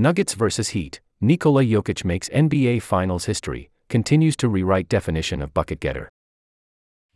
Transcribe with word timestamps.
Nuggets 0.00 0.34
vs. 0.34 0.68
Heat. 0.68 1.00
Nikola 1.20 1.64
Jokic 1.64 2.04
makes 2.04 2.28
NBA 2.28 2.82
Finals 2.82 3.24
history, 3.24 3.68
continues 3.88 4.36
to 4.36 4.48
rewrite 4.48 4.88
definition 4.88 5.42
of 5.42 5.52
bucket 5.52 5.80
getter. 5.80 6.08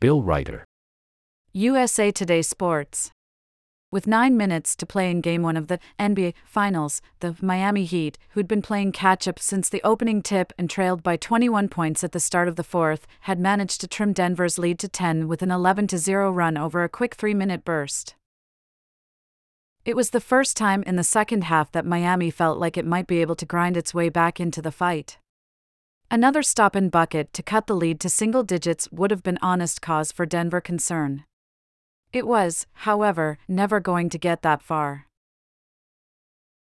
Bill 0.00 0.20
Reiter. 0.20 0.64
USA 1.52 2.10
Today 2.10 2.42
Sports. 2.42 3.12
With 3.92 4.08
nine 4.08 4.36
minutes 4.36 4.74
to 4.74 4.84
play 4.84 5.12
in 5.12 5.20
Game 5.20 5.42
1 5.42 5.56
of 5.56 5.68
the 5.68 5.78
NBA 6.00 6.34
Finals, 6.44 7.00
the 7.20 7.36
Miami 7.40 7.84
Heat, 7.84 8.18
who'd 8.30 8.48
been 8.48 8.62
playing 8.62 8.90
catch 8.90 9.28
up 9.28 9.38
since 9.38 9.68
the 9.68 9.82
opening 9.84 10.20
tip 10.20 10.52
and 10.58 10.68
trailed 10.68 11.04
by 11.04 11.16
21 11.16 11.68
points 11.68 12.02
at 12.02 12.10
the 12.10 12.18
start 12.18 12.48
of 12.48 12.56
the 12.56 12.64
fourth, 12.64 13.06
had 13.20 13.38
managed 13.38 13.80
to 13.82 13.86
trim 13.86 14.12
Denver's 14.12 14.58
lead 14.58 14.80
to 14.80 14.88
10 14.88 15.28
with 15.28 15.40
an 15.40 15.52
11 15.52 15.86
0 15.86 16.32
run 16.32 16.56
over 16.56 16.82
a 16.82 16.88
quick 16.88 17.14
three 17.14 17.34
minute 17.34 17.64
burst. 17.64 18.16
It 19.84 19.96
was 19.96 20.10
the 20.10 20.20
first 20.20 20.56
time 20.56 20.84
in 20.84 20.94
the 20.94 21.02
second 21.02 21.44
half 21.44 21.72
that 21.72 21.84
Miami 21.84 22.30
felt 22.30 22.58
like 22.58 22.76
it 22.76 22.86
might 22.86 23.08
be 23.08 23.20
able 23.20 23.34
to 23.34 23.46
grind 23.46 23.76
its 23.76 23.92
way 23.92 24.08
back 24.08 24.38
into 24.38 24.62
the 24.62 24.70
fight. 24.70 25.18
Another 26.08 26.42
stop 26.42 26.76
and 26.76 26.88
bucket 26.88 27.32
to 27.32 27.42
cut 27.42 27.66
the 27.66 27.74
lead 27.74 27.98
to 28.00 28.08
single 28.08 28.44
digits 28.44 28.92
would 28.92 29.10
have 29.10 29.24
been 29.24 29.38
honest 29.42 29.82
cause 29.82 30.12
for 30.12 30.24
Denver 30.24 30.60
concern. 30.60 31.24
It 32.12 32.28
was, 32.28 32.66
however, 32.74 33.38
never 33.48 33.80
going 33.80 34.08
to 34.10 34.18
get 34.18 34.42
that 34.42 34.62
far. 34.62 35.06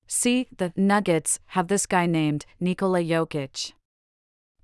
See, 0.08 0.48
the 0.56 0.72
Nuggets 0.74 1.38
have 1.48 1.68
this 1.68 1.86
guy 1.86 2.06
named 2.06 2.46
Nikola 2.58 3.00
Jokic. 3.00 3.74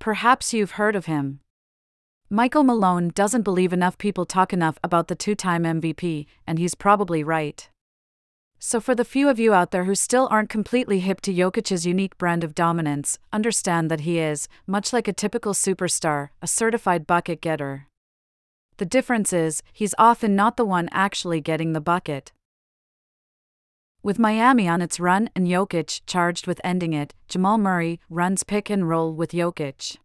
Perhaps 0.01 0.53
you've 0.53 0.73
heard 0.73 0.97
of 0.97 1.07
him. 1.07 1.41
Michael 2.29 2.65
Malone 2.65 3.11
doesn't 3.15 3.43
believe 3.43 3.73
enough 3.73 3.97
people 3.97 4.25
talk 4.25 4.53
enough 4.53 4.79
about 4.83 5.09
the 5.09 5.15
two 5.15 5.35
time 5.37 5.63
MVP, 5.63 6.27
and 6.47 6.59
he's 6.59 6.75
probably 6.75 7.23
right. 7.23 7.69
So, 8.63 8.79
for 8.79 8.95
the 8.95 9.07
few 9.07 9.31
of 9.31 9.41
you 9.41 9.55
out 9.55 9.71
there 9.71 9.85
who 9.85 9.95
still 9.95 10.29
aren't 10.31 10.51
completely 10.51 11.01
hip 11.01 11.23
to 11.23 11.33
Jokic's 11.33 11.87
unique 11.87 12.19
brand 12.19 12.45
of 12.45 12.55
dominance, 12.55 13.19
understand 13.33 13.91
that 13.91 14.01
he 14.01 14.19
is, 14.19 14.49
much 14.67 14.93
like 14.93 15.09
a 15.09 15.15
typical 15.15 15.55
superstar, 15.55 16.29
a 16.43 16.47
certified 16.47 17.07
bucket 17.07 17.41
getter. 17.41 17.87
The 18.77 18.85
difference 18.85 19.33
is, 19.33 19.63
he's 19.73 19.95
often 19.97 20.37
not 20.37 20.59
the 20.59 20.67
one 20.67 20.91
actually 20.93 21.41
getting 21.41 21.73
the 21.73 21.80
bucket. 21.80 22.33
With 24.02 24.19
Miami 24.19 24.69
on 24.69 24.83
its 24.83 25.01
run 25.01 25.30
and 25.35 25.47
Jokic 25.47 26.02
charged 26.07 26.47
with 26.47 26.61
ending 26.63 26.93
it, 26.93 27.15
Jamal 27.29 27.57
Murray 27.57 27.99
runs 28.11 28.45
pick 28.45 28.69
and 28.69 28.87
roll 28.87 29.15
with 29.15 29.33
Jokic. 29.33 29.97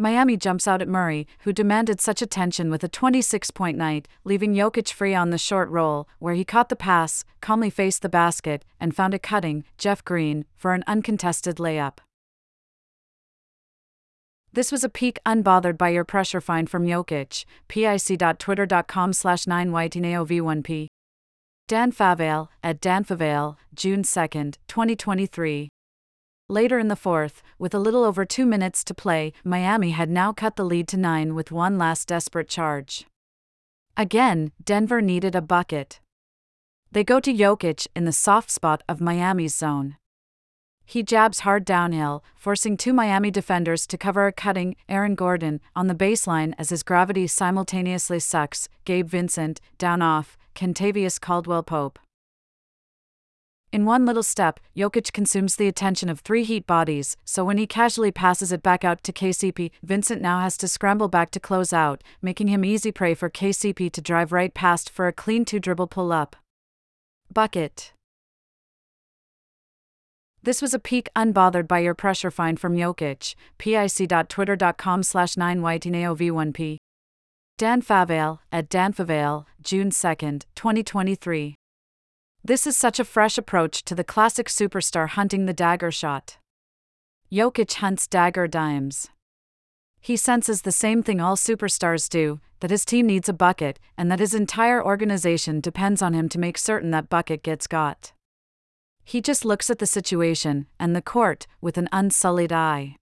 Miami 0.00 0.34
jumps 0.34 0.66
out 0.66 0.80
at 0.80 0.88
Murray, 0.88 1.26
who 1.40 1.52
demanded 1.52 2.00
such 2.00 2.22
attention 2.22 2.70
with 2.70 2.82
a 2.82 2.88
26 2.88 3.50
point 3.50 3.76
night, 3.76 4.08
leaving 4.24 4.54
Jokic 4.54 4.90
free 4.90 5.14
on 5.14 5.28
the 5.28 5.36
short 5.36 5.68
roll, 5.68 6.08
where 6.18 6.32
he 6.32 6.42
caught 6.42 6.70
the 6.70 6.74
pass, 6.74 7.22
calmly 7.42 7.68
faced 7.68 8.00
the 8.00 8.08
basket, 8.08 8.64
and 8.80 8.96
found 8.96 9.12
a 9.12 9.18
cutting 9.18 9.62
Jeff 9.76 10.02
Green 10.02 10.46
for 10.56 10.72
an 10.72 10.84
uncontested 10.86 11.56
layup. 11.56 11.98
This 14.54 14.72
was 14.72 14.82
a 14.82 14.88
peak 14.88 15.18
unbothered 15.26 15.76
by 15.76 15.90
your 15.90 16.04
pressure 16.04 16.40
find 16.40 16.70
from 16.70 16.86
Jokic, 16.86 17.44
pic.twitter.com 17.68 19.12
slash 19.12 19.44
9ytnaov1p. 19.44 20.86
Dan 21.68 21.92
Favale, 21.92 22.48
at 22.64 22.80
Dan 22.80 23.04
Favale, 23.04 23.56
June 23.74 24.02
2, 24.02 24.52
2023. 24.66 25.68
Later 26.50 26.80
in 26.80 26.88
the 26.88 26.96
fourth, 26.96 27.44
with 27.60 27.74
a 27.74 27.78
little 27.78 28.02
over 28.02 28.24
two 28.24 28.44
minutes 28.44 28.82
to 28.82 28.92
play, 28.92 29.32
Miami 29.44 29.90
had 29.92 30.10
now 30.10 30.32
cut 30.32 30.56
the 30.56 30.64
lead 30.64 30.88
to 30.88 30.96
nine 30.96 31.36
with 31.36 31.52
one 31.52 31.78
last 31.78 32.08
desperate 32.08 32.48
charge. 32.48 33.06
Again, 33.96 34.50
Denver 34.64 35.00
needed 35.00 35.36
a 35.36 35.42
bucket. 35.42 36.00
They 36.90 37.04
go 37.04 37.20
to 37.20 37.32
Jokic 37.32 37.86
in 37.94 38.04
the 38.04 38.10
soft 38.10 38.50
spot 38.50 38.82
of 38.88 39.00
Miami's 39.00 39.54
zone. 39.54 39.96
He 40.84 41.04
jabs 41.04 41.40
hard 41.46 41.64
downhill, 41.64 42.24
forcing 42.34 42.76
two 42.76 42.92
Miami 42.92 43.30
defenders 43.30 43.86
to 43.86 43.96
cover 43.96 44.26
a 44.26 44.32
cutting 44.32 44.74
Aaron 44.88 45.14
Gordon 45.14 45.60
on 45.76 45.86
the 45.86 45.94
baseline 45.94 46.54
as 46.58 46.70
his 46.70 46.82
gravity 46.82 47.28
simultaneously 47.28 48.18
sucks 48.18 48.68
Gabe 48.84 49.06
Vincent 49.06 49.60
down 49.78 50.02
off 50.02 50.36
Kentavious 50.56 51.20
Caldwell 51.20 51.62
Pope. 51.62 52.00
In 53.72 53.84
one 53.84 54.04
little 54.04 54.24
step, 54.24 54.58
Jokic 54.76 55.12
consumes 55.12 55.54
the 55.54 55.68
attention 55.68 56.08
of 56.08 56.20
three 56.20 56.42
Heat 56.42 56.66
bodies, 56.66 57.16
so 57.24 57.44
when 57.44 57.56
he 57.56 57.68
casually 57.68 58.10
passes 58.10 58.50
it 58.50 58.64
back 58.64 58.84
out 58.84 59.04
to 59.04 59.12
KCP, 59.12 59.70
Vincent 59.84 60.20
now 60.20 60.40
has 60.40 60.56
to 60.56 60.66
scramble 60.66 61.06
back 61.06 61.30
to 61.30 61.40
close 61.40 61.72
out, 61.72 62.02
making 62.20 62.48
him 62.48 62.64
easy 62.64 62.90
prey 62.90 63.14
for 63.14 63.30
KCP 63.30 63.92
to 63.92 64.00
drive 64.00 64.32
right 64.32 64.52
past 64.52 64.90
for 64.90 65.06
a 65.06 65.12
clean 65.12 65.44
two 65.44 65.60
dribble 65.60 65.86
pull 65.86 66.10
up. 66.10 66.34
Bucket. 67.32 67.92
This 70.42 70.60
was 70.60 70.74
a 70.74 70.80
peak 70.80 71.08
unbothered 71.14 71.68
by 71.68 71.78
your 71.78 71.94
pressure 71.94 72.32
find 72.32 72.58
from 72.58 72.74
Jokic, 72.74 73.36
pic.twitter.com 73.58 75.02
slash 75.04 75.34
9ytnaov1p. 75.36 76.78
Dan 77.56 77.82
Favale, 77.82 78.38
at 78.50 78.68
Dan 78.68 78.92
Favale, 78.92 79.44
June 79.62 79.90
2, 79.90 80.40
2023. 80.56 81.54
This 82.42 82.66
is 82.66 82.76
such 82.76 82.98
a 82.98 83.04
fresh 83.04 83.36
approach 83.36 83.84
to 83.84 83.94
the 83.94 84.04
classic 84.04 84.48
superstar 84.48 85.08
hunting 85.08 85.46
the 85.46 85.52
dagger 85.52 85.90
shot. 85.90 86.38
Jokic 87.30 87.74
hunts 87.74 88.06
dagger 88.06 88.48
dimes. 88.48 89.08
He 90.00 90.16
senses 90.16 90.62
the 90.62 90.72
same 90.72 91.02
thing 91.02 91.20
all 91.20 91.36
superstars 91.36 92.08
do 92.08 92.40
that 92.60 92.70
his 92.70 92.84
team 92.84 93.06
needs 93.06 93.28
a 93.28 93.32
bucket, 93.32 93.78
and 93.96 94.10
that 94.10 94.20
his 94.20 94.34
entire 94.34 94.84
organization 94.84 95.60
depends 95.60 96.02
on 96.02 96.14
him 96.14 96.28
to 96.28 96.38
make 96.38 96.58
certain 96.58 96.90
that 96.90 97.08
bucket 97.08 97.42
gets 97.42 97.66
got. 97.66 98.12
He 99.04 99.20
just 99.20 99.44
looks 99.44 99.70
at 99.70 99.78
the 99.78 99.86
situation 99.86 100.66
and 100.78 100.94
the 100.94 101.02
court 101.02 101.46
with 101.60 101.76
an 101.78 101.88
unsullied 101.92 102.52
eye. 102.52 102.96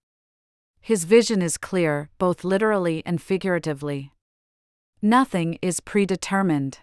His 0.81 1.05
vision 1.05 1.43
is 1.43 1.59
clear, 1.59 2.09
both 2.19 2.45
literally 2.45 3.03
and 3.05 3.21
figuratively. 3.21 4.13
Nothing 5.03 5.59
is 5.61 5.81
predetermined. 5.81 6.79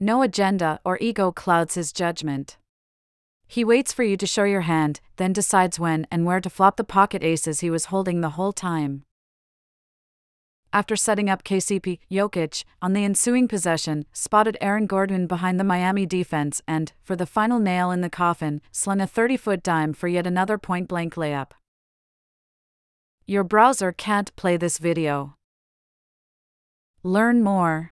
No 0.00 0.22
agenda 0.22 0.80
or 0.84 0.98
ego 1.00 1.30
clouds 1.30 1.74
his 1.74 1.92
judgment. 1.92 2.56
He 3.46 3.64
waits 3.64 3.92
for 3.92 4.02
you 4.02 4.16
to 4.16 4.26
show 4.26 4.44
your 4.44 4.62
hand, 4.62 5.00
then 5.16 5.32
decides 5.32 5.78
when 5.78 6.06
and 6.10 6.24
where 6.24 6.40
to 6.40 6.50
flop 6.50 6.76
the 6.76 6.84
pocket 6.84 7.22
aces 7.22 7.60
he 7.60 7.70
was 7.70 7.86
holding 7.86 8.20
the 8.20 8.30
whole 8.30 8.52
time. 8.52 9.04
After 10.72 10.96
setting 10.96 11.30
up 11.30 11.44
KCP, 11.44 12.00
Jokic, 12.10 12.64
on 12.82 12.94
the 12.94 13.04
ensuing 13.04 13.46
possession, 13.46 14.06
spotted 14.12 14.58
Aaron 14.60 14.86
Gordon 14.86 15.28
behind 15.28 15.60
the 15.60 15.64
Miami 15.64 16.04
defense 16.04 16.60
and, 16.66 16.92
for 17.00 17.14
the 17.14 17.26
final 17.26 17.60
nail 17.60 17.92
in 17.92 18.00
the 18.00 18.10
coffin, 18.10 18.60
slung 18.72 19.00
a 19.00 19.06
30 19.06 19.36
foot 19.36 19.62
dime 19.62 19.92
for 19.92 20.08
yet 20.08 20.26
another 20.26 20.58
point 20.58 20.88
blank 20.88 21.14
layup. 21.14 21.52
Your 23.24 23.44
browser 23.44 23.92
can't 23.92 24.34
play 24.34 24.56
this 24.56 24.78
video. 24.78 25.36
Learn 27.04 27.44
more. 27.44 27.92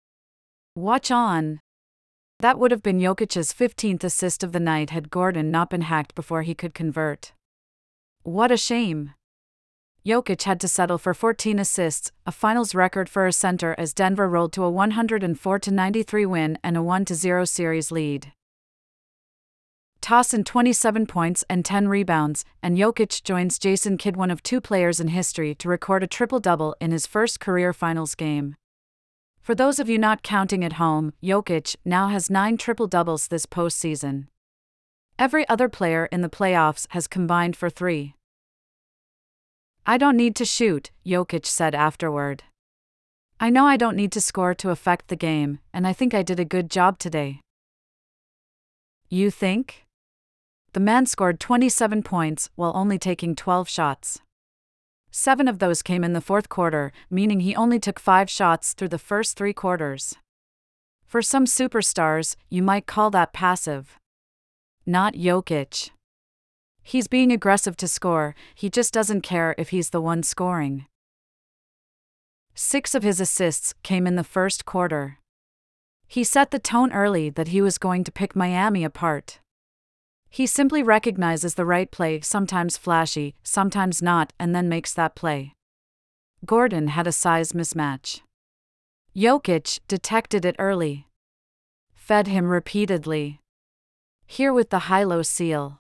Watch 0.74 1.10
on. 1.10 1.60
That 2.40 2.58
would 2.58 2.70
have 2.70 2.82
been 2.82 3.00
Jokic's 3.00 3.52
15th 3.52 4.02
assist 4.02 4.42
of 4.42 4.52
the 4.52 4.60
night 4.60 4.88
had 4.88 5.10
Gordon 5.10 5.50
not 5.50 5.68
been 5.68 5.82
hacked 5.82 6.14
before 6.14 6.40
he 6.40 6.54
could 6.54 6.72
convert. 6.72 7.32
What 8.22 8.50
a 8.50 8.56
shame. 8.56 9.12
Jokic 10.06 10.44
had 10.44 10.58
to 10.60 10.68
settle 10.68 10.96
for 10.96 11.12
14 11.12 11.58
assists, 11.58 12.12
a 12.24 12.32
finals 12.32 12.74
record 12.74 13.10
for 13.10 13.26
a 13.26 13.32
center 13.32 13.74
as 13.76 13.92
Denver 13.92 14.26
rolled 14.26 14.54
to 14.54 14.64
a 14.64 14.70
104 14.70 15.60
93 15.70 16.26
win 16.26 16.58
and 16.64 16.78
a 16.78 16.82
1 16.82 17.04
0 17.06 17.44
series 17.44 17.92
lead. 17.92 18.32
Toss 20.00 20.32
in 20.32 20.42
27 20.42 21.06
points 21.06 21.44
and 21.50 21.62
10 21.62 21.88
rebounds, 21.88 22.46
and 22.62 22.78
Jokic 22.78 23.22
joins 23.22 23.58
Jason 23.58 23.98
Kidd, 23.98 24.16
one 24.16 24.30
of 24.30 24.42
two 24.42 24.62
players 24.62 24.98
in 24.98 25.08
history 25.08 25.54
to 25.56 25.68
record 25.68 26.02
a 26.02 26.06
triple 26.06 26.40
double 26.40 26.74
in 26.80 26.90
his 26.90 27.06
first 27.06 27.38
career 27.38 27.74
finals 27.74 28.14
game. 28.14 28.56
For 29.50 29.56
those 29.56 29.80
of 29.80 29.88
you 29.88 29.98
not 29.98 30.22
counting 30.22 30.62
at 30.64 30.74
home, 30.74 31.12
Jokic 31.20 31.74
now 31.84 32.06
has 32.06 32.30
nine 32.30 32.56
triple 32.56 32.86
doubles 32.86 33.26
this 33.26 33.46
postseason. 33.46 34.28
Every 35.18 35.44
other 35.48 35.68
player 35.68 36.06
in 36.12 36.20
the 36.20 36.28
playoffs 36.28 36.86
has 36.90 37.08
combined 37.08 37.56
for 37.56 37.68
three. 37.68 38.14
I 39.84 39.98
don't 39.98 40.16
need 40.16 40.36
to 40.36 40.44
shoot, 40.44 40.92
Jokic 41.04 41.47
said 41.47 41.74
afterward. 41.74 42.44
I 43.41 43.50
know 43.50 43.66
I 43.66 43.76
don't 43.76 43.97
need 43.97 44.12
to 44.12 44.20
score 44.20 44.54
to 44.54 44.70
affect 44.70 45.08
the 45.08 45.16
game, 45.16 45.58
and 45.74 45.84
I 45.84 45.94
think 45.94 46.14
I 46.14 46.22
did 46.22 46.38
a 46.38 46.44
good 46.44 46.70
job 46.70 47.00
today. 47.00 47.41
You 49.08 49.32
think? 49.32 49.84
The 50.74 50.78
man 50.78 51.06
scored 51.06 51.41
27 51.41 52.04
points 52.04 52.50
while 52.54 52.70
only 52.76 53.00
taking 53.00 53.34
12 53.34 53.68
shots. 53.68 54.20
Seven 55.10 55.48
of 55.48 55.59
those 55.59 55.83
came 55.83 56.04
in 56.04 56.12
the 56.12 56.21
fourth 56.21 56.48
quarter, 56.48 56.92
meaning 57.10 57.41
he 57.41 57.57
only 57.57 57.80
took 57.80 57.98
five 57.98 58.30
shots 58.30 58.72
through 58.72 58.89
the 58.89 58.98
first 58.98 59.36
three 59.36 59.53
quarters. 59.53 60.15
For 61.04 61.21
some 61.21 61.45
superstars, 61.45 62.36
you 62.48 62.62
might 62.62 62.86
call 62.86 63.10
that 63.10 63.33
passive. 63.33 63.98
Not 64.86 65.15
Jokic. 65.15 65.91
He's 66.83 67.09
being 67.09 67.33
aggressive 67.33 67.77
to 67.78 67.89
score, 67.89 68.34
he 68.54 68.71
just 68.71 68.95
doesn't 68.95 69.22
care 69.22 69.54
if 69.59 69.71
he's 69.71 69.91
the 69.91 70.01
one 70.01 70.22
scoring. 70.22 70.86
Six 72.54 72.95
of 72.95 73.03
his 73.03 73.21
assists 73.21 73.74
came 73.83 74.06
in 74.06 74.16
the 74.16 74.24
first 74.24 74.65
quarter. 74.65 75.18
He 76.06 76.24
set 76.24 76.51
the 76.51 76.59
tone 76.59 76.92
early 76.92 77.30
that 77.30 77.48
he 77.48 77.60
was 77.63 77.78
going 77.78 78.04
to 78.04 78.13
pick 78.13 78.34
Miami 78.36 78.84
apart. 78.84 79.41
He 80.30 80.47
simply 80.47 80.82
recognizes 80.82 81.56
the 81.56 81.65
right 81.65 81.91
play, 81.91 82.21
sometimes 82.21 82.77
flashy, 82.77 83.34
sometimes 83.42 84.00
not, 84.00 84.32
and 84.38 84.54
then 84.54 84.68
makes 84.68 84.94
that 84.94 85.16
play. 85.16 85.54
Gordon 86.47 86.88
had 86.88 87.09
a 87.09 87.12
size 87.12 87.53
mismatch. 87.53 88.21
Jokic 89.15 89.80
detected 89.88 90.44
it 90.44 90.54
early. 90.59 91.09
Fed 91.92 92.28
him 92.28 92.47
repeatedly. 92.47 93.41
Here 94.24 94.53
with 94.53 94.71
the 94.71 94.86
high 94.91 95.03
low 95.03 95.22
seal. 95.22 95.78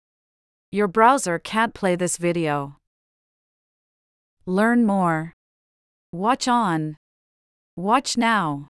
Your 0.72 0.90
browser 0.90 1.40
can't 1.40 1.74
play 1.74 1.95
this 1.95 2.18
video. 2.18 2.75
Learn 4.45 4.86
more. 4.86 5.34
Watch 6.12 6.50
on. 6.50 6.98
Watch 7.78 8.18
now. 8.18 8.68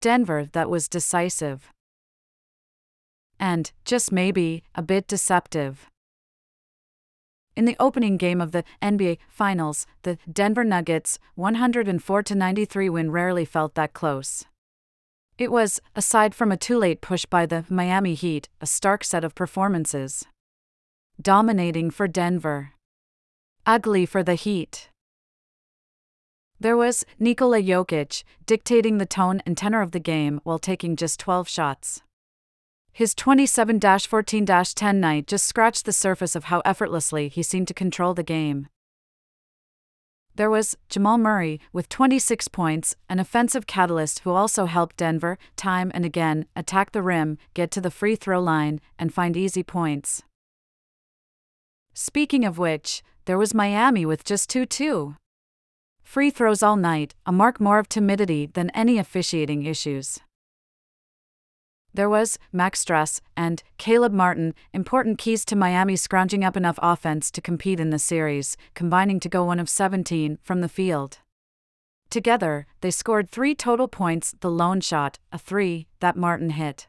Denver, 0.00 0.46
that 0.52 0.70
was 0.70 0.88
decisive. 0.88 1.70
And, 3.38 3.70
just 3.84 4.12
maybe, 4.12 4.62
a 4.74 4.82
bit 4.82 5.06
deceptive. 5.06 5.88
In 7.56 7.64
the 7.64 7.76
opening 7.80 8.18
game 8.18 8.40
of 8.40 8.52
the 8.52 8.64
NBA 8.82 9.18
Finals, 9.28 9.86
the 10.02 10.18
Denver 10.30 10.64
Nuggets' 10.64 11.18
104 11.36 12.22
93 12.30 12.88
win 12.90 13.10
rarely 13.10 13.46
felt 13.46 13.74
that 13.74 13.94
close. 13.94 14.44
It 15.38 15.50
was, 15.50 15.80
aside 15.94 16.34
from 16.34 16.52
a 16.52 16.56
too 16.56 16.78
late 16.78 17.00
push 17.00 17.24
by 17.26 17.46
the 17.46 17.64
Miami 17.68 18.14
Heat, 18.14 18.48
a 18.60 18.66
stark 18.66 19.04
set 19.04 19.24
of 19.24 19.34
performances. 19.34 20.24
Dominating 21.20 21.90
for 21.90 22.06
Denver. 22.06 22.72
Ugly 23.64 24.06
for 24.06 24.22
the 24.22 24.34
Heat. 24.34 24.90
There 26.58 26.76
was 26.76 27.04
Nikola 27.18 27.60
Jokic, 27.60 28.22
dictating 28.46 28.96
the 28.96 29.04
tone 29.04 29.42
and 29.44 29.56
tenor 29.56 29.82
of 29.82 29.92
the 29.92 30.00
game 30.00 30.40
while 30.42 30.58
taking 30.58 30.96
just 30.96 31.20
12 31.20 31.48
shots. 31.48 32.02
His 32.96 33.14
27 33.14 33.78
14 33.78 34.46
10 34.46 35.00
night 35.00 35.26
just 35.26 35.46
scratched 35.46 35.84
the 35.84 35.92
surface 35.92 36.34
of 36.34 36.44
how 36.44 36.62
effortlessly 36.64 37.28
he 37.28 37.42
seemed 37.42 37.68
to 37.68 37.74
control 37.74 38.14
the 38.14 38.22
game. 38.22 38.68
There 40.34 40.48
was 40.48 40.78
Jamal 40.88 41.18
Murray 41.18 41.60
with 41.74 41.90
26 41.90 42.48
points, 42.48 42.96
an 43.10 43.20
offensive 43.20 43.66
catalyst 43.66 44.20
who 44.20 44.30
also 44.30 44.64
helped 44.64 44.96
Denver, 44.96 45.36
time 45.56 45.92
and 45.92 46.06
again, 46.06 46.46
attack 46.56 46.92
the 46.92 47.02
rim, 47.02 47.36
get 47.52 47.70
to 47.72 47.82
the 47.82 47.90
free 47.90 48.16
throw 48.16 48.40
line, 48.40 48.80
and 48.98 49.12
find 49.12 49.36
easy 49.36 49.62
points. 49.62 50.22
Speaking 51.92 52.46
of 52.46 52.56
which, 52.56 53.02
there 53.26 53.36
was 53.36 53.52
Miami 53.52 54.06
with 54.06 54.24
just 54.24 54.48
2 54.48 54.64
2. 54.64 55.16
Free 56.02 56.30
throws 56.30 56.62
all 56.62 56.76
night, 56.76 57.14
a 57.26 57.30
mark 57.30 57.60
more 57.60 57.78
of 57.78 57.90
timidity 57.90 58.46
than 58.46 58.70
any 58.70 58.96
officiating 58.96 59.64
issues. 59.64 60.18
There 61.96 62.10
was 62.10 62.38
Max 62.52 62.84
Strus 62.84 63.22
and 63.38 63.62
Caleb 63.78 64.12
Martin, 64.12 64.52
important 64.74 65.16
keys 65.16 65.46
to 65.46 65.56
Miami 65.56 65.96
scrounging 65.96 66.44
up 66.44 66.54
enough 66.54 66.78
offense 66.82 67.30
to 67.30 67.40
compete 67.40 67.80
in 67.80 67.88
the 67.88 67.98
series, 67.98 68.58
combining 68.74 69.18
to 69.20 69.30
go 69.30 69.44
one 69.44 69.58
of 69.58 69.70
17 69.70 70.36
from 70.42 70.60
the 70.60 70.68
field. 70.68 71.20
Together, 72.10 72.66
they 72.82 72.90
scored 72.90 73.30
three 73.30 73.54
total 73.54 73.88
points 73.88 74.34
the 74.40 74.50
lone 74.50 74.82
shot, 74.82 75.18
a 75.32 75.38
three, 75.38 75.86
that 76.00 76.18
Martin 76.18 76.50
hit. 76.50 76.86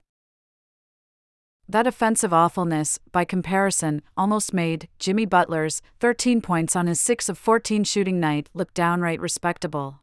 That 1.69 1.87
offensive 1.87 2.33
awfulness, 2.33 2.99
by 3.13 3.23
comparison, 3.23 4.01
almost 4.17 4.53
made 4.53 4.89
Jimmy 4.99 5.25
Butler's 5.25 5.81
13 6.01 6.41
points 6.41 6.75
on 6.75 6.87
his 6.87 6.99
6 6.99 7.29
of 7.29 7.37
14 7.37 7.85
shooting 7.85 8.19
night 8.19 8.49
look 8.53 8.73
downright 8.73 9.21
respectable. 9.21 10.01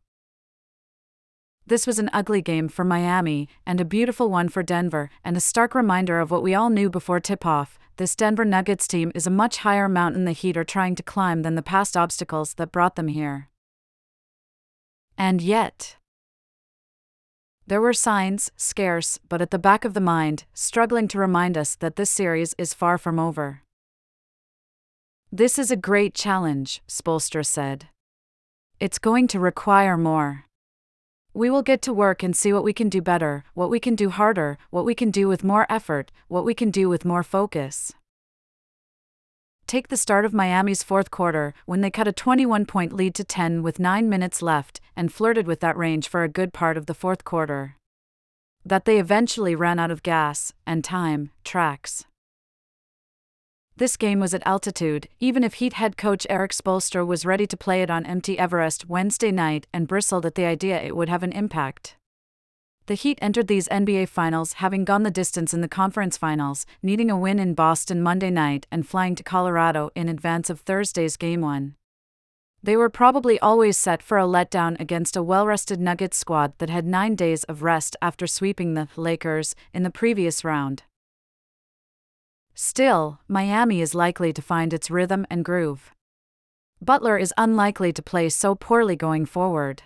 This 1.66 1.86
was 1.86 1.98
an 1.98 2.10
ugly 2.12 2.42
game 2.42 2.68
for 2.68 2.84
Miami, 2.84 3.48
and 3.64 3.80
a 3.80 3.84
beautiful 3.84 4.28
one 4.28 4.48
for 4.48 4.62
Denver, 4.62 5.08
and 5.24 5.36
a 5.36 5.40
stark 5.40 5.74
reminder 5.74 6.20
of 6.20 6.30
what 6.30 6.42
we 6.42 6.54
all 6.54 6.68
knew 6.68 6.90
before 6.90 7.20
tip 7.20 7.46
off 7.46 7.78
this 7.96 8.16
Denver 8.16 8.44
Nuggets 8.44 8.88
team 8.88 9.12
is 9.14 9.26
a 9.26 9.30
much 9.30 9.58
higher 9.58 9.88
mountain 9.88 10.24
the 10.24 10.32
Heat 10.32 10.56
are 10.56 10.64
trying 10.64 10.96
to 10.96 11.02
climb 11.02 11.42
than 11.42 11.54
the 11.54 11.62
past 11.62 11.96
obstacles 11.96 12.54
that 12.54 12.72
brought 12.72 12.96
them 12.96 13.08
here. 13.08 13.48
And 15.16 15.40
yet, 15.40 15.96
there 17.68 17.80
were 17.80 17.92
signs, 17.92 18.50
scarce, 18.56 19.20
but 19.28 19.40
at 19.40 19.52
the 19.52 19.58
back 19.60 19.84
of 19.84 19.94
the 19.94 20.00
mind, 20.00 20.44
struggling 20.54 21.06
to 21.08 21.18
remind 21.18 21.56
us 21.56 21.76
that 21.76 21.94
this 21.94 22.10
series 22.10 22.54
is 22.58 22.74
far 22.74 22.98
from 22.98 23.20
over. 23.20 23.62
This 25.30 25.56
is 25.58 25.70
a 25.70 25.76
great 25.76 26.14
challenge, 26.14 26.82
Spoelstra 26.88 27.46
said. 27.46 27.88
It's 28.80 28.98
going 28.98 29.28
to 29.28 29.38
require 29.38 29.96
more. 29.96 30.46
We 31.36 31.50
will 31.50 31.62
get 31.62 31.82
to 31.82 31.92
work 31.92 32.22
and 32.22 32.36
see 32.36 32.52
what 32.52 32.62
we 32.62 32.72
can 32.72 32.88
do 32.88 33.02
better, 33.02 33.42
what 33.54 33.68
we 33.68 33.80
can 33.80 33.96
do 33.96 34.10
harder, 34.10 34.56
what 34.70 34.84
we 34.84 34.94
can 34.94 35.10
do 35.10 35.26
with 35.26 35.42
more 35.42 35.66
effort, 35.68 36.12
what 36.28 36.44
we 36.44 36.54
can 36.54 36.70
do 36.70 36.88
with 36.88 37.04
more 37.04 37.24
focus. 37.24 37.92
Take 39.66 39.88
the 39.88 39.96
start 39.96 40.24
of 40.24 40.32
Miami's 40.32 40.84
fourth 40.84 41.10
quarter, 41.10 41.52
when 41.66 41.80
they 41.80 41.90
cut 41.90 42.06
a 42.06 42.12
21 42.12 42.66
point 42.66 42.92
lead 42.92 43.16
to 43.16 43.24
10 43.24 43.64
with 43.64 43.80
9 43.80 44.08
minutes 44.08 44.42
left, 44.42 44.80
and 44.94 45.12
flirted 45.12 45.48
with 45.48 45.58
that 45.58 45.76
range 45.76 46.06
for 46.06 46.22
a 46.22 46.28
good 46.28 46.52
part 46.52 46.76
of 46.76 46.86
the 46.86 46.94
fourth 46.94 47.24
quarter. 47.24 47.78
That 48.64 48.84
they 48.84 49.00
eventually 49.00 49.56
ran 49.56 49.80
out 49.80 49.90
of 49.90 50.04
gas, 50.04 50.52
and 50.64 50.84
time, 50.84 51.32
tracks. 51.42 52.04
This 53.76 53.96
game 53.96 54.20
was 54.20 54.32
at 54.32 54.46
altitude, 54.46 55.08
even 55.18 55.42
if 55.42 55.54
Heat 55.54 55.72
head 55.72 55.96
coach 55.96 56.28
Erik 56.30 56.52
Spoelstra 56.52 57.04
was 57.04 57.26
ready 57.26 57.44
to 57.48 57.56
play 57.56 57.82
it 57.82 57.90
on 57.90 58.06
empty 58.06 58.38
Everest 58.38 58.88
Wednesday 58.88 59.32
night 59.32 59.66
and 59.72 59.88
bristled 59.88 60.24
at 60.24 60.36
the 60.36 60.44
idea 60.44 60.80
it 60.80 60.94
would 60.94 61.08
have 61.08 61.24
an 61.24 61.32
impact. 61.32 61.96
The 62.86 62.94
Heat 62.94 63.18
entered 63.20 63.48
these 63.48 63.66
NBA 63.68 64.08
Finals 64.08 64.54
having 64.54 64.84
gone 64.84 65.02
the 65.02 65.10
distance 65.10 65.52
in 65.52 65.60
the 65.60 65.66
conference 65.66 66.16
finals, 66.16 66.66
needing 66.84 67.10
a 67.10 67.18
win 67.18 67.40
in 67.40 67.54
Boston 67.54 68.00
Monday 68.00 68.30
night 68.30 68.68
and 68.70 68.86
flying 68.86 69.16
to 69.16 69.24
Colorado 69.24 69.90
in 69.96 70.08
advance 70.08 70.50
of 70.50 70.60
Thursday's 70.60 71.16
Game 71.16 71.40
1. 71.40 71.74
They 72.62 72.76
were 72.76 72.88
probably 72.88 73.40
always 73.40 73.76
set 73.76 74.02
for 74.02 74.18
a 74.18 74.22
letdown 74.22 74.78
against 74.78 75.16
a 75.16 75.22
well 75.22 75.48
rested 75.48 75.80
Nuggets 75.80 76.16
squad 76.16 76.52
that 76.58 76.70
had 76.70 76.86
nine 76.86 77.16
days 77.16 77.42
of 77.44 77.64
rest 77.64 77.96
after 78.00 78.28
sweeping 78.28 78.74
the 78.74 78.86
Lakers 78.94 79.56
in 79.72 79.82
the 79.82 79.90
previous 79.90 80.44
round. 80.44 80.84
Still, 82.54 83.18
Miami 83.26 83.80
is 83.80 83.94
likely 83.94 84.32
to 84.32 84.40
find 84.40 84.72
its 84.72 84.90
rhythm 84.90 85.26
and 85.28 85.44
groove. 85.44 85.92
Butler 86.80 87.18
is 87.18 87.34
unlikely 87.36 87.92
to 87.92 88.02
play 88.02 88.28
so 88.28 88.54
poorly 88.54 88.94
going 88.94 89.26
forward. 89.26 89.82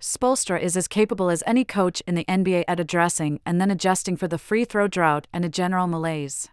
Spoelstra 0.00 0.60
is 0.60 0.76
as 0.76 0.88
capable 0.88 1.30
as 1.30 1.42
any 1.46 1.64
coach 1.64 2.02
in 2.06 2.14
the 2.14 2.24
NBA 2.26 2.64
at 2.68 2.80
addressing 2.80 3.40
and 3.44 3.60
then 3.60 3.70
adjusting 3.70 4.16
for 4.16 4.28
the 4.28 4.38
free 4.38 4.64
throw 4.64 4.88
drought 4.88 5.26
and 5.32 5.44
a 5.44 5.48
general 5.48 5.86
malaise. 5.86 6.48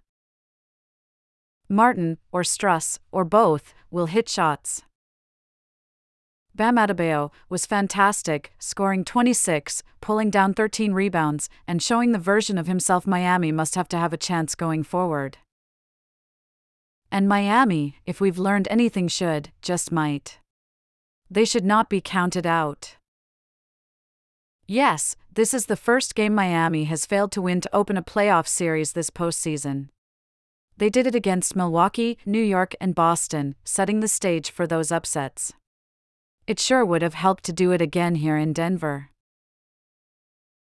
Martin, 1.70 2.18
or 2.32 2.42
Strus, 2.44 3.00
or 3.12 3.24
both, 3.24 3.74
will 3.90 4.08
hit 4.08 4.28
shots. 4.28 4.84
Bam 6.56 6.76
Adebayo 6.76 7.32
was 7.50 7.66
fantastic, 7.66 8.54
scoring 8.60 9.04
26, 9.04 9.82
pulling 10.02 10.30
down 10.30 10.54
13 10.54 10.94
rebounds, 10.94 11.50
and 11.68 11.82
showing 11.82 12.12
the 12.12 12.20
version 12.20 12.60
of 12.60 12.68
himself 12.68 13.08
Miami 13.08 13.52
must 13.52 13.74
have 13.74 13.88
to 13.88 13.98
have 13.98 14.14
a 14.14 14.18
chance 14.18 14.54
going 14.54 14.84
forward. 14.84 15.40
And 17.12 17.28
Miami, 17.28 17.98
if 18.06 18.22
we've 18.22 18.38
learned 18.38 18.68
anything, 18.70 19.08
should, 19.08 19.50
just 19.64 19.92
might. 19.92 20.38
They 21.30 21.46
should 21.46 21.66
not 21.66 21.90
be 21.90 22.02
counted 22.02 22.46
out. 22.46 22.98
Yes, 24.68 25.16
this 25.34 25.56
is 25.56 25.66
the 25.66 25.76
first 25.76 26.14
game 26.14 26.36
Miami 26.36 26.84
has 26.84 27.08
failed 27.08 27.32
to 27.32 27.42
win 27.42 27.62
to 27.62 27.76
open 27.76 27.98
a 27.98 28.04
playoff 28.04 28.48
series 28.48 28.94
this 28.94 29.10
postseason. 29.10 29.90
They 30.78 30.92
did 30.92 31.08
it 31.08 31.16
against 31.16 31.56
Milwaukee, 31.56 32.20
New 32.28 32.42
York, 32.42 32.76
and 32.80 32.94
Boston, 32.94 33.56
setting 33.64 34.00
the 34.00 34.08
stage 34.08 34.52
for 34.52 34.68
those 34.68 34.92
upsets. 34.92 35.54
It 36.46 36.60
sure 36.60 36.84
would 36.84 37.02
have 37.02 37.14
helped 37.14 37.46
to 37.46 37.54
do 37.54 37.72
it 37.72 37.82
again 37.82 38.16
here 38.16 38.38
in 38.38 38.52
Denver. 38.52 39.10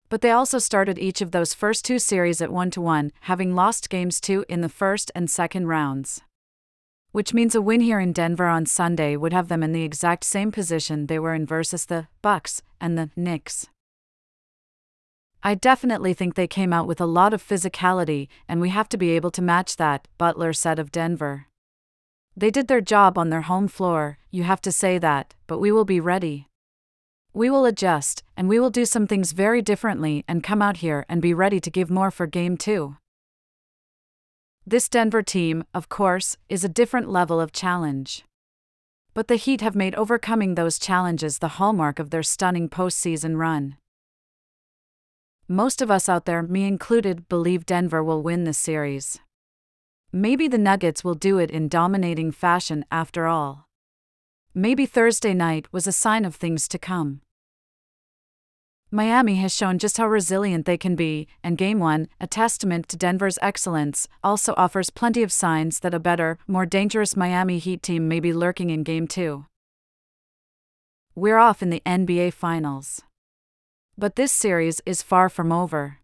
But 0.08 0.20
they 0.20 0.30
also 0.30 0.58
started 0.58 0.98
each 0.98 1.20
of 1.20 1.32
those 1.32 1.54
first 1.54 1.84
two 1.84 1.98
series 1.98 2.40
at 2.40 2.52
1 2.52 2.70
to 2.72 2.80
1, 2.80 3.10
having 3.22 3.56
lost 3.56 3.90
games 3.90 4.20
2 4.20 4.44
in 4.48 4.60
the 4.60 4.68
first 4.68 5.10
and 5.16 5.28
second 5.28 5.66
rounds. 5.66 6.20
Which 7.10 7.34
means 7.34 7.56
a 7.56 7.62
win 7.62 7.80
here 7.80 7.98
in 7.98 8.12
Denver 8.12 8.46
on 8.46 8.66
Sunday 8.66 9.16
would 9.16 9.32
have 9.32 9.48
them 9.48 9.64
in 9.64 9.72
the 9.72 9.82
exact 9.82 10.22
same 10.22 10.52
position 10.52 11.06
they 11.06 11.18
were 11.18 11.34
in 11.34 11.46
versus 11.46 11.86
the 11.86 12.06
Bucks 12.22 12.62
and 12.80 12.96
the 12.96 13.10
Knicks. 13.16 13.66
I 15.42 15.54
definitely 15.54 16.14
think 16.14 16.34
they 16.34 16.46
came 16.46 16.72
out 16.72 16.86
with 16.86 17.00
a 17.00 17.06
lot 17.06 17.34
of 17.34 17.42
physicality, 17.42 18.28
and 18.48 18.60
we 18.60 18.70
have 18.70 18.88
to 18.90 18.96
be 18.96 19.10
able 19.10 19.30
to 19.32 19.42
match 19.42 19.76
that, 19.76 20.06
Butler 20.18 20.52
said 20.52 20.78
of 20.78 20.92
Denver. 20.92 21.48
They 22.36 22.50
did 22.50 22.66
their 22.66 22.80
job 22.80 23.16
on 23.16 23.30
their 23.30 23.42
home 23.42 23.68
floor, 23.68 24.18
you 24.30 24.42
have 24.42 24.60
to 24.62 24.72
say 24.72 24.98
that, 24.98 25.34
but 25.46 25.60
we 25.60 25.70
will 25.70 25.84
be 25.84 26.00
ready. 26.00 26.48
We 27.32 27.48
will 27.48 27.64
adjust, 27.64 28.24
and 28.36 28.48
we 28.48 28.58
will 28.58 28.70
do 28.70 28.84
some 28.84 29.06
things 29.06 29.32
very 29.32 29.62
differently 29.62 30.24
and 30.26 30.42
come 30.42 30.60
out 30.60 30.78
here 30.78 31.04
and 31.08 31.22
be 31.22 31.32
ready 31.34 31.60
to 31.60 31.70
give 31.70 31.90
more 31.90 32.10
for 32.10 32.26
Game 32.26 32.56
2. 32.56 32.96
This 34.66 34.88
Denver 34.88 35.22
team, 35.22 35.64
of 35.74 35.88
course, 35.88 36.36
is 36.48 36.64
a 36.64 36.68
different 36.68 37.08
level 37.08 37.40
of 37.40 37.52
challenge. 37.52 38.24
But 39.12 39.28
the 39.28 39.36
Heat 39.36 39.60
have 39.60 39.76
made 39.76 39.94
overcoming 39.94 40.54
those 40.54 40.78
challenges 40.78 41.38
the 41.38 41.58
hallmark 41.58 41.98
of 41.98 42.10
their 42.10 42.22
stunning 42.22 42.68
postseason 42.68 43.36
run. 43.36 43.76
Most 45.46 45.82
of 45.82 45.90
us 45.90 46.08
out 46.08 46.24
there, 46.24 46.42
me 46.42 46.66
included, 46.66 47.28
believe 47.28 47.66
Denver 47.66 48.02
will 48.02 48.22
win 48.22 48.44
this 48.44 48.58
series. 48.58 49.20
Maybe 50.16 50.46
the 50.46 50.58
Nuggets 50.58 51.02
will 51.02 51.16
do 51.16 51.38
it 51.38 51.50
in 51.50 51.66
dominating 51.66 52.30
fashion 52.30 52.84
after 52.88 53.26
all. 53.26 53.66
Maybe 54.54 54.86
Thursday 54.86 55.34
night 55.34 55.66
was 55.72 55.88
a 55.88 55.92
sign 55.92 56.24
of 56.24 56.36
things 56.36 56.68
to 56.68 56.78
come. 56.78 57.20
Miami 58.92 59.34
has 59.38 59.52
shown 59.52 59.76
just 59.76 59.96
how 59.96 60.06
resilient 60.06 60.66
they 60.66 60.76
can 60.78 60.94
be, 60.94 61.26
and 61.42 61.58
Game 61.58 61.80
1, 61.80 62.06
a 62.20 62.28
testament 62.28 62.88
to 62.90 62.96
Denver's 62.96 63.40
excellence, 63.42 64.06
also 64.22 64.54
offers 64.56 64.88
plenty 64.88 65.24
of 65.24 65.32
signs 65.32 65.80
that 65.80 65.94
a 65.94 65.98
better, 65.98 66.38
more 66.46 66.64
dangerous 66.64 67.16
Miami 67.16 67.58
Heat 67.58 67.82
team 67.82 68.06
may 68.06 68.20
be 68.20 68.32
lurking 68.32 68.70
in 68.70 68.84
Game 68.84 69.08
2. 69.08 69.46
We're 71.16 71.38
off 71.38 71.60
in 71.60 71.70
the 71.70 71.82
NBA 71.84 72.34
Finals. 72.34 73.02
But 73.98 74.14
this 74.14 74.30
series 74.30 74.80
is 74.86 75.02
far 75.02 75.28
from 75.28 75.50
over. 75.50 75.98